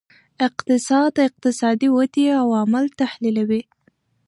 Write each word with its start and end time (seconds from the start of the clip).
اقتصاد 0.47 1.09
د 1.15 1.19
اقتصادي 1.29 1.87
ودې 1.95 2.25
عوامل 2.41 2.85
تحلیلوي. 3.01 3.61